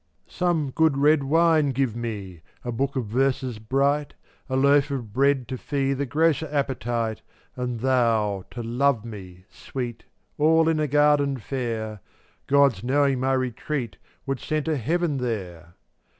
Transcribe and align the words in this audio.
449 0.29 0.39
Some 0.67 0.71
good 0.71 0.97
red 0.97 1.23
wine 1.25 1.69
give 1.69 1.95
me, 1.95 2.37
d^m/IV 2.37 2.41
A 2.65 2.71
book 2.71 2.95
of 2.95 3.05
verses 3.05 3.59
bright, 3.59 4.15
X* 4.15 4.15
A 4.49 4.55
loaf 4.55 4.89
of 4.89 5.13
bread 5.13 5.47
to 5.47 5.59
fee 5.59 5.91
QPU$ 5.93 5.97
The 5.97 6.05
grosser 6.07 6.47
appetite, 6.51 7.21
tf 7.55 7.63
IMfr 7.63 7.63
And 7.67 7.79
thou 7.81 8.43
to 8.49 8.63
love 8.63 9.05
me, 9.05 9.45
Sweet, 9.51 10.05
o""JJ 10.39 10.43
All 10.47 10.69
in 10.69 10.79
a 10.79 10.87
garden 10.87 11.37
fair,— 11.37 12.01
Gods 12.47 12.83
knowing 12.83 13.19
my 13.19 13.33
retreat 13.33 13.97
Would 14.25 14.39
center 14.39 14.75
heaven 14.75 15.17
there! 15.17 15.75